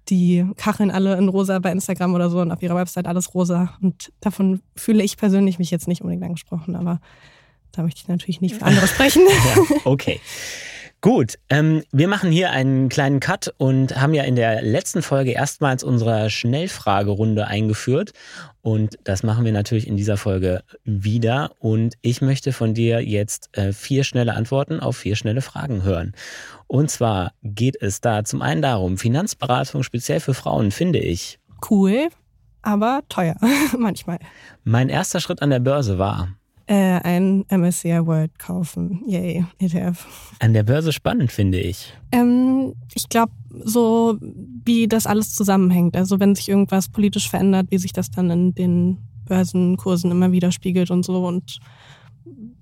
die 0.10 0.46
kacheln 0.58 0.92
alle 0.92 1.18
in 1.18 1.30
rosa 1.30 1.60
bei 1.60 1.72
Instagram 1.72 2.14
oder 2.14 2.30
so 2.30 2.40
und 2.40 2.52
auf 2.52 2.62
ihrer 2.62 2.76
Website 2.76 3.08
alles 3.08 3.34
rosa. 3.34 3.78
Und 3.82 4.12
davon 4.20 4.62
fühle 4.76 5.04
ich 5.04 5.18
persönlich 5.18 5.60
mich 5.60 5.72
jetzt 5.72 5.88
nicht 5.88 6.02
unbedingt 6.02 6.24
angesprochen, 6.24 6.76
aber 6.76 7.00
da 7.72 7.84
möchte 7.84 8.02
ich 8.02 8.08
natürlich 8.08 8.42
nicht 8.42 8.56
für 8.56 8.66
andere 8.66 8.88
sprechen. 8.88 9.24
ja, 9.56 9.78
okay. 9.86 10.20
Gut, 11.02 11.36
ähm, 11.48 11.84
wir 11.94 12.10
machen 12.10 12.30
hier 12.30 12.52
einen 12.52 12.90
kleinen 12.90 13.22
Cut 13.22 13.54
und 13.58 13.96
haben 13.96 14.14
ja 14.14 14.24
in 14.24 14.36
der 14.36 14.62
letzten 14.62 15.02
Folge 15.02 15.32
erstmals 15.32 15.82
unsere 15.82 16.30
Schnellfragerunde 16.30 17.48
eingeführt. 17.48 18.12
Und 18.62 19.00
das 19.06 19.24
machen 19.24 19.46
wir 19.46 19.54
natürlich 19.54 19.88
in 19.88 19.96
dieser 19.96 20.18
Folge 20.18 20.62
wieder. 20.84 21.52
Und 21.60 21.96
ich 22.02 22.22
möchte 22.22 22.52
von 22.52 22.74
dir 22.74 23.02
jetzt 23.02 23.50
äh, 23.58 23.72
vier 23.72 24.04
schnelle 24.04 24.34
Antworten 24.34 24.82
auf 24.82 24.98
vier 24.98 25.16
schnelle 25.16 25.42
Fragen 25.42 25.84
hören. 25.84 26.14
Und 26.68 26.92
zwar 26.92 27.32
geht 27.44 27.82
es 27.82 28.02
da 28.02 28.26
zum 28.26 28.42
einen 28.42 28.62
darum, 28.62 28.98
Finanzberatung 28.98 29.84
speziell 29.84 30.20
für 30.20 30.34
Frauen, 30.34 30.70
finde 30.70 31.00
ich. 31.00 31.40
Cool, 31.70 32.10
aber 32.62 33.04
teuer 33.08 33.38
manchmal. 33.78 34.20
Mein 34.66 34.90
erster 34.90 35.22
Schritt 35.22 35.42
an 35.42 35.50
der 35.50 35.60
Börse 35.60 35.98
war 35.98 36.36
äh, 36.70 37.00
ein 37.02 37.46
MSCI 37.50 38.06
World 38.06 38.38
kaufen. 38.38 39.02
Yay, 39.08 39.44
ETF. 39.58 40.06
An 40.40 40.54
der 40.54 40.62
Börse 40.62 40.94
spannend, 40.94 41.32
finde 41.32 41.60
ich. 41.60 41.92
Ähm, 42.12 42.76
ich 42.94 43.10
glaube, 43.10 43.34
so 43.64 44.18
wie 44.22 44.88
das 44.88 45.08
alles 45.08 45.34
zusammenhängt. 45.34 45.98
Also 45.98 46.20
wenn 46.20 46.36
sich 46.36 46.48
irgendwas 46.48 46.88
politisch 46.88 47.28
verändert, 47.28 47.68
wie 47.72 47.80
sich 47.80 47.92
das 47.92 48.12
dann 48.12 48.30
in 48.30 48.54
den 48.54 48.98
Börsenkursen 49.26 50.12
immer 50.12 50.32
widerspiegelt 50.32 50.92
und 50.92 51.04
so. 51.04 51.26
Und 51.26 51.58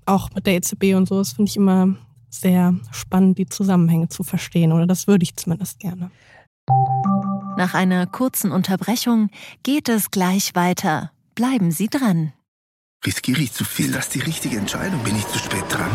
auch 0.06 0.30
mit 0.34 0.46
der 0.46 0.54
EZB 0.54 0.94
und 0.94 1.06
so, 1.06 1.18
das 1.18 1.34
finde 1.34 1.50
ich 1.50 1.56
immer 1.56 1.94
sehr 2.30 2.74
spannend, 2.90 3.36
die 3.36 3.46
Zusammenhänge 3.46 4.08
zu 4.08 4.22
verstehen. 4.22 4.72
Oder 4.72 4.86
das 4.86 5.06
würde 5.06 5.24
ich 5.24 5.36
zumindest 5.36 5.80
gerne. 5.80 6.10
Nach 7.58 7.74
einer 7.74 8.06
kurzen 8.06 8.52
Unterbrechung 8.52 9.28
geht 9.62 9.90
es 9.90 10.10
gleich 10.10 10.54
weiter. 10.54 11.10
Bleiben 11.34 11.72
Sie 11.72 11.88
dran. 11.88 12.32
Riskiere 13.06 13.40
ich 13.40 13.52
zu 13.52 13.64
viel? 13.64 13.86
Ist 13.86 13.94
das 13.94 14.08
die 14.08 14.20
richtige 14.20 14.56
Entscheidung? 14.56 15.02
Bin 15.04 15.16
ich 15.16 15.26
zu 15.28 15.38
spät 15.38 15.64
dran? 15.70 15.90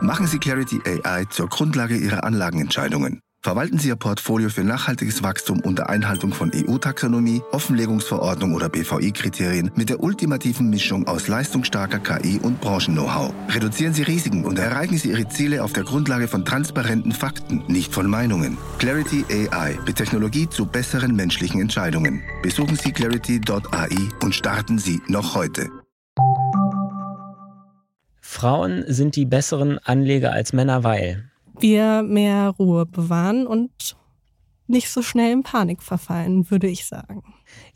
Machen 0.00 0.26
Sie 0.26 0.38
Clarity 0.38 0.80
AI 0.86 1.24
zur 1.26 1.48
Grundlage 1.48 1.96
Ihrer 1.96 2.24
Anlagenentscheidungen. 2.24 3.20
Verwalten 3.42 3.78
Sie 3.78 3.88
Ihr 3.88 3.96
Portfolio 3.96 4.50
für 4.50 4.64
nachhaltiges 4.64 5.22
Wachstum 5.22 5.60
unter 5.60 5.88
Einhaltung 5.88 6.32
von 6.32 6.52
EU-Taxonomie, 6.54 7.40
Offenlegungsverordnung 7.52 8.54
oder 8.54 8.68
BVI-Kriterien 8.68 9.70
mit 9.76 9.88
der 9.88 10.00
ultimativen 10.00 10.68
Mischung 10.68 11.08
aus 11.08 11.26
leistungsstarker 11.26 12.00
KI 12.00 12.38
und 12.38 12.60
Branchen-Know-how. 12.60 13.32
Reduzieren 13.48 13.94
Sie 13.94 14.02
Risiken 14.02 14.44
und 14.44 14.58
erreichen 14.58 14.98
Sie 14.98 15.08
Ihre 15.08 15.26
Ziele 15.28 15.64
auf 15.64 15.72
der 15.72 15.84
Grundlage 15.84 16.28
von 16.28 16.44
transparenten 16.44 17.12
Fakten, 17.12 17.64
nicht 17.66 17.94
von 17.94 18.10
Meinungen. 18.10 18.58
Clarity 18.78 19.24
AI 19.30 19.78
mit 19.86 19.96
Technologie 19.96 20.48
zu 20.48 20.66
besseren 20.66 21.16
menschlichen 21.16 21.62
Entscheidungen. 21.62 22.22
Besuchen 22.42 22.76
Sie 22.76 22.92
clarity.ai 22.92 24.08
und 24.22 24.34
starten 24.34 24.78
Sie 24.78 25.00
noch 25.08 25.34
heute. 25.34 25.70
Frauen 28.40 28.84
sind 28.86 29.16
die 29.16 29.26
besseren 29.26 29.76
Anleger 29.80 30.32
als 30.32 30.54
Männer, 30.54 30.82
weil 30.82 31.28
wir 31.58 32.02
mehr 32.02 32.54
Ruhe 32.58 32.86
bewahren 32.86 33.46
und 33.46 33.70
nicht 34.66 34.88
so 34.88 35.02
schnell 35.02 35.30
in 35.30 35.42
Panik 35.42 35.82
verfallen, 35.82 36.50
würde 36.50 36.66
ich 36.66 36.86
sagen. 36.86 37.22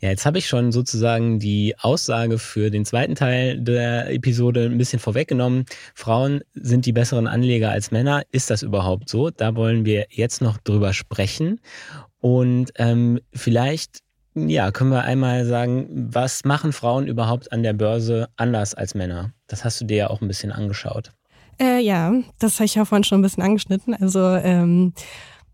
Ja, 0.01 0.09
jetzt 0.09 0.25
habe 0.25 0.39
ich 0.39 0.47
schon 0.47 0.71
sozusagen 0.71 1.37
die 1.37 1.75
Aussage 1.77 2.39
für 2.39 2.71
den 2.71 2.83
zweiten 2.83 3.13
Teil 3.13 3.61
der 3.61 4.09
Episode 4.09 4.65
ein 4.65 4.79
bisschen 4.79 4.97
vorweggenommen. 4.97 5.65
Frauen 5.93 6.41
sind 6.55 6.87
die 6.87 6.93
besseren 6.93 7.27
Anleger 7.27 7.69
als 7.69 7.91
Männer. 7.91 8.23
Ist 8.31 8.49
das 8.49 8.63
überhaupt 8.63 9.07
so? 9.07 9.29
Da 9.29 9.55
wollen 9.55 9.85
wir 9.85 10.07
jetzt 10.09 10.41
noch 10.41 10.57
drüber 10.57 10.93
sprechen. 10.93 11.61
Und 12.21 12.71
ähm, 12.77 13.19
vielleicht 13.33 13.99
ja, 14.35 14.71
können 14.71 14.91
wir 14.91 15.03
einmal 15.03 15.45
sagen, 15.45 15.87
was 16.11 16.43
machen 16.43 16.73
Frauen 16.73 17.07
überhaupt 17.07 17.51
an 17.51 17.63
der 17.63 17.73
Börse 17.73 18.27
anders 18.35 18.73
als 18.73 18.93
Männer? 18.93 19.31
Das 19.47 19.63
hast 19.63 19.79
du 19.79 19.85
dir 19.85 19.97
ja 19.97 20.09
auch 20.09 20.21
ein 20.21 20.27
bisschen 20.27 20.51
angeschaut. 20.51 21.11
Äh, 21.59 21.79
ja, 21.79 22.13
das 22.39 22.55
habe 22.55 22.65
ich 22.65 22.75
ja 22.75 22.83
vorhin 22.83 23.05
schon 23.05 23.19
ein 23.19 23.21
bisschen 23.21 23.43
angeschnitten. 23.43 23.93
Also 23.93 24.19
ähm, 24.19 24.93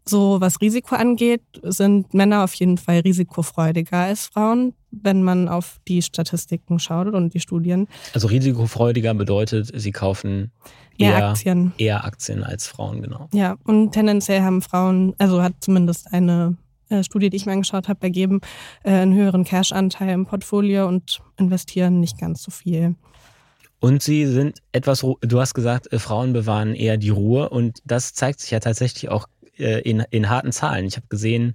so 0.03 0.41
was 0.41 0.59
Risiko 0.61 0.95
angeht, 0.95 1.43
sind 1.61 2.13
Männer 2.13 2.43
auf 2.43 2.55
jeden 2.55 2.77
Fall 2.77 2.99
risikofreudiger 2.99 3.97
als 3.97 4.27
Frauen, 4.27 4.73
wenn 4.89 5.21
man 5.21 5.47
auf 5.47 5.79
die 5.87 6.01
Statistiken 6.01 6.79
schaut 6.79 7.13
und 7.13 7.33
die 7.35 7.39
Studien. 7.39 7.87
Also 8.13 8.27
risikofreudiger 8.27 9.13
bedeutet, 9.13 9.69
sie 9.73 9.91
kaufen 9.91 10.51
eher, 10.97 11.11
eher 11.11 11.29
Aktien. 11.29 11.73
Eher 11.77 12.03
Aktien 12.03 12.43
als 12.43 12.67
Frauen, 12.67 13.03
genau. 13.03 13.29
Ja, 13.31 13.57
und 13.63 13.91
tendenziell 13.91 14.41
haben 14.41 14.63
Frauen, 14.63 15.13
also 15.19 15.43
hat 15.43 15.53
zumindest 15.59 16.11
eine 16.11 16.57
äh, 16.91 17.03
Studie, 17.03 17.29
die 17.29 17.37
ich 17.37 17.45
mir 17.45 17.53
angeschaut 17.53 17.87
habe, 17.87 18.01
ergeben, 18.03 18.41
äh, 18.83 18.91
einen 18.91 19.15
höheren 19.15 19.43
Cash-Anteil 19.43 20.09
im 20.09 20.25
Portfolio 20.25 20.87
und 20.87 21.21
investieren 21.37 21.99
nicht 21.99 22.19
ganz 22.19 22.43
so 22.43 22.51
viel. 22.51 22.95
Und 23.79 24.03
sie 24.03 24.27
sind 24.27 24.59
etwas, 24.71 24.99
du 25.21 25.39
hast 25.39 25.53
gesagt, 25.53 25.91
äh, 25.91 25.99
Frauen 25.99 26.33
bewahren 26.33 26.75
eher 26.75 26.97
die 26.97 27.09
Ruhe 27.09 27.49
und 27.49 27.81
das 27.85 28.13
zeigt 28.13 28.39
sich 28.39 28.51
ja 28.51 28.59
tatsächlich 28.59 29.09
auch 29.09 29.27
in, 29.57 30.03
in 30.09 30.27
harten 30.27 30.51
Zahlen. 30.51 30.85
Ich 30.85 30.95
habe 30.95 31.05
gesehen, 31.07 31.53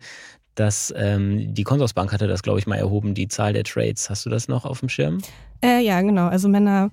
dass 0.56 0.92
ähm, 0.96 1.54
die 1.54 1.62
Konsorsbank 1.62 2.12
hatte 2.12 2.26
das, 2.26 2.42
glaube 2.42 2.58
ich, 2.58 2.66
mal 2.66 2.76
erhoben, 2.76 3.14
die 3.14 3.28
Zahl 3.28 3.52
der 3.52 3.64
Trades. 3.64 4.10
Hast 4.10 4.26
du 4.26 4.30
das 4.30 4.48
noch 4.48 4.64
auf 4.64 4.80
dem 4.80 4.88
Schirm? 4.88 5.18
Äh, 5.62 5.84
ja, 5.84 6.00
genau. 6.00 6.26
Also 6.26 6.48
Männer 6.48 6.90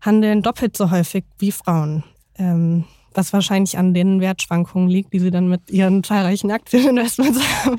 handeln 0.00 0.42
doppelt 0.42 0.76
so 0.76 0.90
häufig 0.90 1.24
wie 1.38 1.52
Frauen. 1.52 2.04
Ähm, 2.38 2.84
was 3.16 3.32
wahrscheinlich 3.32 3.78
an 3.78 3.94
den 3.94 4.20
Wertschwankungen 4.20 4.88
liegt, 4.88 5.12
die 5.12 5.18
sie 5.18 5.30
dann 5.30 5.48
mit 5.48 5.70
ihren 5.70 6.04
zahlreichen 6.04 6.50
Aktieninvestments 6.50 7.40
haben. 7.64 7.76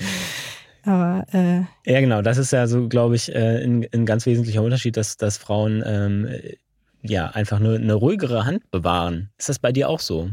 Aber, 0.83 1.25
äh, 1.33 1.91
ja, 1.91 1.99
genau, 1.99 2.21
das 2.21 2.37
ist 2.37 2.51
ja 2.51 2.65
so, 2.65 2.87
glaube 2.87 3.15
ich, 3.15 3.33
äh, 3.33 3.63
ein, 3.63 3.85
ein, 3.93 4.05
ganz 4.05 4.25
wesentlicher 4.25 4.63
Unterschied, 4.63 4.95
dass, 4.95 5.17
dass 5.17 5.37
Frauen 5.37 5.83
ähm, 5.85 6.29
ja 7.01 7.27
einfach 7.27 7.59
nur 7.59 7.75
eine 7.75 7.93
ruhigere 7.93 8.45
Hand 8.45 8.71
bewahren. 8.71 9.29
Ist 9.37 9.49
das 9.49 9.59
bei 9.59 9.71
dir 9.71 9.89
auch 9.89 9.99
so? 9.99 10.29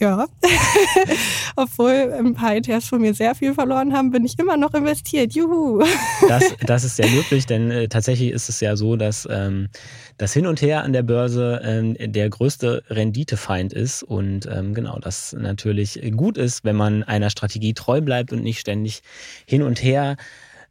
Ja, 0.00 0.26
obwohl 1.56 2.12
ein 2.16 2.34
paar 2.34 2.54
ETFs 2.54 2.88
von 2.88 3.00
mir 3.00 3.14
sehr 3.14 3.34
viel 3.34 3.52
verloren 3.52 3.92
haben, 3.92 4.12
bin 4.12 4.24
ich 4.24 4.38
immer 4.38 4.56
noch 4.56 4.72
investiert. 4.74 5.32
Juhu. 5.32 5.82
Das, 6.28 6.44
das 6.66 6.84
ist 6.84 6.96
sehr 6.96 7.08
löblich, 7.08 7.46
denn 7.46 7.70
äh, 7.72 7.88
tatsächlich 7.88 8.30
ist 8.30 8.48
es 8.48 8.60
ja 8.60 8.76
so, 8.76 8.94
dass 8.94 9.26
ähm, 9.28 9.68
das 10.16 10.32
Hin 10.32 10.46
und 10.46 10.62
Her 10.62 10.84
an 10.84 10.92
der 10.92 11.02
Börse 11.02 11.60
ähm, 11.64 11.96
der 11.98 12.30
größte 12.30 12.84
Renditefeind 12.88 13.72
ist 13.72 14.04
und 14.04 14.46
ähm, 14.46 14.72
genau 14.72 15.00
das 15.00 15.32
natürlich 15.32 16.00
gut 16.16 16.38
ist, 16.38 16.64
wenn 16.64 16.76
man 16.76 17.02
einer 17.02 17.30
Strategie 17.30 17.74
treu 17.74 18.00
bleibt 18.00 18.32
und 18.32 18.44
nicht 18.44 18.60
ständig 18.60 19.00
hin 19.46 19.62
und 19.62 19.82
her 19.82 20.16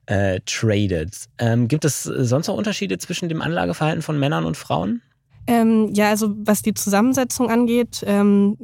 äh, 0.06 0.40
tradet. 0.46 1.26
Ähm, 1.38 1.68
gibt 1.68 1.84
es 1.84 2.04
sonst 2.04 2.48
noch 2.48 2.56
Unterschiede 2.56 2.98
zwischen 2.98 3.28
dem 3.28 3.42
Anlageverhalten 3.42 4.02
von 4.02 4.18
Männern 4.18 4.46
und 4.46 4.56
Frauen? 4.56 5.02
Ähm, 5.48 5.90
ja, 5.94 6.10
also 6.10 6.34
was 6.38 6.62
die 6.62 6.74
Zusammensetzung 6.74 7.50
angeht, 7.50 8.04
ähm, 8.06 8.58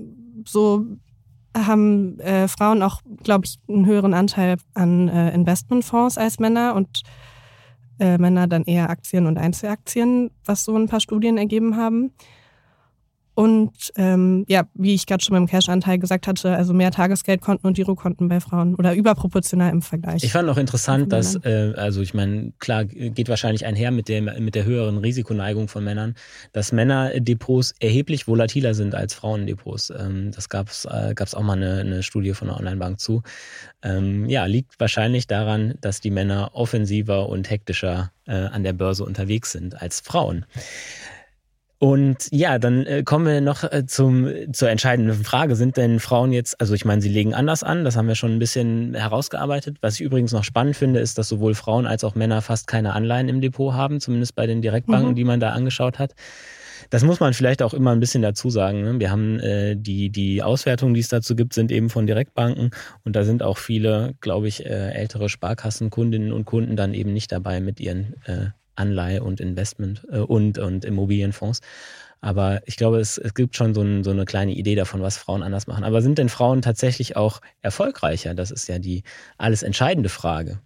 so 0.48 0.86
haben 1.56 2.20
äh, 2.20 2.48
Frauen 2.48 2.82
auch, 2.82 3.02
glaube 3.24 3.46
ich, 3.46 3.60
einen 3.68 3.86
höheren 3.86 4.14
Anteil 4.14 4.58
an 4.74 5.08
äh, 5.08 5.34
Investmentfonds 5.34 6.18
als 6.18 6.40
Männer 6.40 6.74
und 6.76 7.04
äh, 8.00 8.18
Männer 8.18 8.48
dann 8.48 8.64
eher 8.64 8.90
Aktien 8.90 9.28
und 9.28 9.38
Einzelaktien, 9.38 10.32
was 10.46 10.64
so 10.64 10.76
ein 10.76 10.88
paar 10.88 11.00
Studien 11.00 11.38
ergeben 11.38 11.78
haben. 11.78 12.12
Und 13.36 13.72
ähm, 13.96 14.46
ja, 14.48 14.64
wie 14.76 14.94
ich 14.94 15.06
gerade 15.08 15.24
schon 15.24 15.34
beim 15.34 15.48
Cash-Anteil 15.48 15.98
gesagt 15.98 16.28
hatte, 16.28 16.56
also 16.56 16.74
mehr 16.74 16.92
Tagesgeldkonten 16.92 17.68
und 17.68 17.74
Girokonten 17.74 18.28
bei 18.28 18.40
Frauen 18.40 18.76
oder 18.76 18.94
überproportional 18.94 19.72
im 19.72 19.82
Vergleich. 19.82 20.24
Ich 20.24 20.32
fand 20.32 20.48
auch 20.50 20.58
interessant, 20.58 21.12
dass, 21.12 21.36
äh, 21.44 21.74
also 21.76 22.02
ich 22.02 22.14
meine, 22.14 22.54
klar, 22.60 22.86
geht 22.86 23.30
wahrscheinlich 23.30 23.66
einher 23.66 23.92
mit, 23.92 24.08
dem, 24.08 24.30
mit 24.40 24.54
der 24.54 24.66
höheren 24.66 25.00
Risikoneigung 25.00 25.68
von 25.68 25.84
Männern, 25.84 26.16
dass 26.52 26.72
Männerdepots 26.72 27.74
erheblich 27.80 28.28
volatiler 28.28 28.76
sind 28.76 28.94
als 28.94 29.16
Frauendepots. 29.16 29.92
Ähm, 29.98 30.32
das 30.32 30.50
gab 30.50 30.70
es 30.70 30.86
äh, 30.86 31.14
gab's 31.16 31.34
auch 31.34 31.44
mal 31.44 31.58
eine, 31.58 31.80
eine 31.80 32.04
Studie 32.04 32.34
von 32.34 32.50
einer 32.50 32.60
Online-Bank 32.60 33.00
zu. 33.00 33.24
Ähm, 33.82 34.30
ja, 34.30 34.46
liegt 34.46 34.80
wahrscheinlich 34.80 35.26
daran, 35.26 35.74
dass 35.82 36.02
die 36.02 36.12
Männer 36.12 36.52
offensiver 36.54 37.28
und 37.30 37.50
hektischer 37.50 38.12
äh, 38.26 38.34
an 38.34 38.64
der 38.64 38.74
Börse 38.74 39.04
unterwegs 39.04 39.52
sind 39.52 39.82
als 39.82 40.00
Frauen. 40.00 40.46
Und 41.84 42.30
ja, 42.32 42.60
dann 42.60 42.86
äh, 42.86 43.04
kommen 43.04 43.26
wir 43.26 43.42
noch 43.42 43.66
äh, 43.66 43.86
zum, 43.86 44.30
zur 44.54 44.70
entscheidenden 44.70 45.22
Frage. 45.22 45.58
Sind 45.58 45.76
denn 45.76 46.00
Frauen 46.00 46.32
jetzt, 46.32 46.62
also 46.62 46.74
ich 46.76 46.86
meine, 46.86 47.02
sie 47.02 47.10
legen 47.10 47.34
anders 47.34 47.62
an, 47.62 47.84
das 47.84 47.98
haben 47.98 48.08
wir 48.08 48.16
schon 48.16 48.32
ein 48.32 48.40
bisschen 48.40 48.94
herausgearbeitet. 48.94 49.80
Was 49.82 49.96
ich 49.96 50.02
übrigens 50.02 50.32
noch 50.32 50.46
spannend 50.46 50.78
finde, 50.78 51.02
ist, 51.02 51.18
dass 51.18 51.28
sowohl 51.28 51.56
Frauen 51.56 51.86
als 51.86 52.06
auch 52.06 52.16
Männer 52.16 52.42
fast 52.42 52.68
keine 52.68 52.94
Anleihen 52.94 53.28
im 53.28 53.42
Depot 53.42 53.74
haben, 53.74 54.00
zumindest 54.00 54.34
bei 54.34 54.48
den 54.48 54.62
Direktbanken, 54.62 55.10
mhm. 55.10 55.16
die 55.16 55.26
man 55.26 55.42
da 55.42 55.50
angeschaut 55.50 56.00
hat. 56.00 56.14
Das 56.90 57.04
muss 57.04 57.20
man 57.20 57.34
vielleicht 57.34 57.62
auch 57.62 57.74
immer 57.74 57.92
ein 57.92 58.00
bisschen 58.00 58.22
dazu 58.22 58.50
sagen. 58.50 58.82
Ne? 58.84 59.00
Wir 59.02 59.12
haben 59.12 59.42
äh, 59.42 59.76
die, 59.76 60.10
die 60.10 60.42
Auswertungen, 60.42 60.94
die 60.94 61.02
es 61.02 61.10
dazu 61.10 61.36
gibt, 61.36 61.54
sind 61.54 61.70
eben 61.70 61.90
von 61.90 62.08
Direktbanken 62.08 62.72
und 63.04 63.18
da 63.18 63.26
sind 63.26 63.44
auch 63.44 63.58
viele, 63.58 64.14
glaube 64.22 64.48
ich, 64.48 64.66
äh, 64.66 64.94
ältere 64.94 65.28
Sparkassenkundinnen 65.28 66.32
und 66.32 66.46
Kunden 66.46 66.78
dann 66.78 66.94
eben 66.94 67.12
nicht 67.12 67.34
dabei 67.34 67.60
mit 67.60 67.82
ihren 67.82 68.16
äh, 68.24 68.52
Anleihe 68.76 69.24
und 69.24 69.40
Investment 69.40 70.06
äh, 70.12 70.20
und, 70.20 70.58
und 70.58 70.86
Immobilienfonds. 70.86 71.62
Aber 72.22 72.62
ich 72.66 72.78
glaube, 72.78 73.00
es, 73.00 73.18
es 73.18 73.34
gibt 73.34 73.58
schon 73.58 73.74
so, 73.74 73.82
ein, 73.82 74.04
so, 74.04 74.12
eine 74.12 74.24
kleine 74.24 74.54
Idee 74.54 74.76
davon, 74.76 75.02
was 75.02 75.18
Frauen 75.18 75.44
anders 75.44 75.68
machen. 75.68 75.84
Aber 75.84 76.02
sind 76.02 76.18
denn 76.18 76.30
Frauen 76.30 76.62
tatsächlich 76.62 77.18
auch 77.18 77.42
erfolgreicher? 77.62 78.34
Das 78.34 78.50
ist 78.50 78.70
ja 78.70 78.80
die 78.80 79.04
alles 79.38 79.62
entscheidende 79.62 80.08
Frage. 80.08 80.60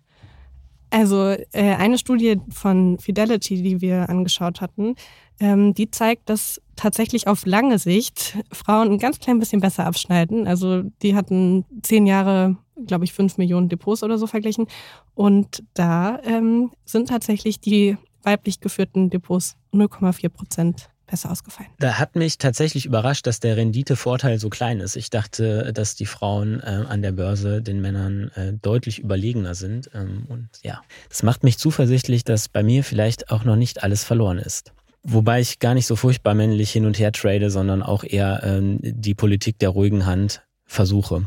Also 0.89 1.31
äh, 1.31 1.75
eine 1.75 1.97
Studie 1.97 2.39
von 2.49 2.99
Fidelity, 2.99 3.61
die 3.61 3.81
wir 3.81 4.07
angeschaut 4.09 4.61
hatten, 4.61 4.95
ähm, 5.39 5.73
die 5.73 5.89
zeigt, 5.89 6.29
dass 6.29 6.61
tatsächlich 6.77 7.27
auf 7.27 7.45
lange 7.45 7.79
Sicht 7.79 8.37
Frauen 8.51 8.91
ein 8.91 8.97
ganz 8.99 9.19
klein 9.19 9.39
bisschen 9.39 9.59
besser 9.59 9.85
abschneiden. 9.85 10.47
Also 10.47 10.83
die 11.01 11.15
hatten 11.15 11.65
zehn 11.81 12.07
Jahre, 12.07 12.57
glaube 12.85 13.03
ich, 13.03 13.11
fünf 13.11 13.37
Millionen 13.37 13.67
Depots 13.67 14.03
oder 14.03 14.17
so 14.17 14.27
verglichen. 14.27 14.67
Und 15.13 15.63
da 15.73 16.19
ähm, 16.23 16.71
sind 16.85 17.09
tatsächlich 17.09 17.59
die 17.59 17.97
weiblich 18.23 18.59
geführten 18.59 19.09
Depots 19.09 19.57
0,4 19.73 20.29
Prozent 20.29 20.89
besser 21.07 21.31
ausgefallen. 21.31 21.69
Da 21.79 21.97
hat 21.97 22.15
mich 22.15 22.37
tatsächlich 22.37 22.85
überrascht, 22.85 23.25
dass 23.25 23.39
der 23.39 23.57
Renditevorteil 23.57 24.39
so 24.39 24.49
klein 24.49 24.79
ist. 24.79 24.95
Ich 24.95 25.09
dachte, 25.09 25.71
dass 25.73 25.95
die 25.95 26.05
Frauen 26.05 26.59
äh, 26.59 26.83
an 26.87 27.01
der 27.01 27.13
Börse 27.13 27.61
den 27.61 27.81
Männern 27.81 28.29
äh, 28.35 28.53
deutlich 28.53 28.99
überlegener 28.99 29.55
sind. 29.55 29.89
Ähm, 29.93 30.25
und 30.27 30.49
ja, 30.63 30.81
das 31.09 31.23
macht 31.23 31.43
mich 31.43 31.57
zuversichtlich, 31.57 32.23
dass 32.23 32.49
bei 32.49 32.61
mir 32.61 32.83
vielleicht 32.83 33.31
auch 33.31 33.45
noch 33.45 33.55
nicht 33.55 33.83
alles 33.83 34.03
verloren 34.03 34.37
ist. 34.37 34.73
Wobei 35.09 35.39
ich 35.39 35.59
gar 35.59 35.73
nicht 35.73 35.87
so 35.87 35.95
furchtbar 35.95 36.33
männlich 36.33 36.69
hin 36.71 36.85
und 36.85 36.99
her 36.99 37.13
trade, 37.13 37.49
sondern 37.49 37.81
auch 37.81 38.03
eher 38.03 38.41
ähm, 38.43 38.79
die 38.81 39.13
Politik 39.13 39.57
der 39.57 39.69
ruhigen 39.69 40.05
Hand 40.05 40.41
versuche. 40.65 41.23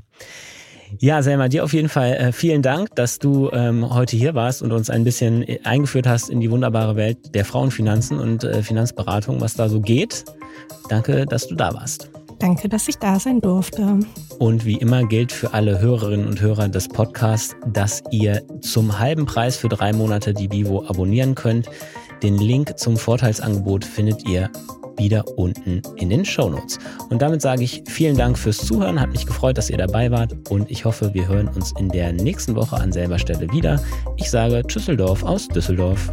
Ja, 0.98 1.22
Selma, 1.22 1.48
dir 1.48 1.64
auf 1.64 1.72
jeden 1.72 1.88
Fall 1.88 2.12
äh, 2.12 2.32
vielen 2.32 2.60
Dank, 2.60 2.94
dass 2.96 3.18
du 3.18 3.48
ähm, 3.52 3.94
heute 3.94 4.16
hier 4.16 4.34
warst 4.34 4.60
und 4.60 4.72
uns 4.72 4.90
ein 4.90 5.04
bisschen 5.04 5.42
äh, 5.48 5.60
eingeführt 5.64 6.06
hast 6.06 6.28
in 6.28 6.40
die 6.40 6.50
wunderbare 6.50 6.96
Welt 6.96 7.34
der 7.34 7.46
Frauenfinanzen 7.46 8.18
und 8.18 8.44
äh, 8.44 8.62
Finanzberatung, 8.62 9.40
was 9.40 9.54
da 9.54 9.68
so 9.68 9.80
geht. 9.80 10.24
Danke, 10.90 11.24
dass 11.24 11.46
du 11.46 11.54
da 11.54 11.72
warst. 11.72 12.10
Danke, 12.38 12.68
dass 12.68 12.88
ich 12.88 12.96
da 12.96 13.18
sein 13.18 13.40
durfte. 13.40 14.00
Und 14.38 14.64
wie 14.64 14.76
immer 14.76 15.06
gilt 15.06 15.30
für 15.30 15.54
alle 15.54 15.78
Hörerinnen 15.78 16.26
und 16.26 16.40
Hörer 16.40 16.68
des 16.68 16.88
Podcasts, 16.88 17.54
dass 17.66 18.02
ihr 18.10 18.42
zum 18.60 18.98
halben 18.98 19.26
Preis 19.26 19.56
für 19.56 19.68
drei 19.68 19.92
Monate 19.92 20.34
die 20.34 20.50
Vivo 20.50 20.84
abonnieren 20.86 21.34
könnt. 21.34 21.68
Den 22.22 22.36
Link 22.36 22.78
zum 22.78 22.96
Vorteilsangebot 22.96 23.84
findet 23.84 24.28
ihr 24.28 24.50
wieder 24.98 25.24
unten 25.38 25.80
in 25.96 26.10
den 26.10 26.24
Show 26.24 26.50
Notes. 26.50 26.78
Und 27.08 27.22
damit 27.22 27.40
sage 27.40 27.64
ich 27.64 27.82
vielen 27.86 28.16
Dank 28.16 28.38
fürs 28.38 28.58
Zuhören. 28.58 29.00
Hat 29.00 29.10
mich 29.10 29.24
gefreut, 29.24 29.56
dass 29.56 29.70
ihr 29.70 29.78
dabei 29.78 30.10
wart 30.10 30.50
und 30.50 30.70
ich 30.70 30.84
hoffe, 30.84 31.14
wir 31.14 31.26
hören 31.26 31.48
uns 31.48 31.72
in 31.78 31.88
der 31.88 32.12
nächsten 32.12 32.54
Woche 32.54 32.76
an 32.76 32.92
selber 32.92 33.18
Stelle 33.18 33.50
wieder. 33.50 33.82
Ich 34.16 34.30
sage 34.30 34.62
Tschüsseldorf 34.66 35.22
aus 35.22 35.48
Düsseldorf. 35.48 36.12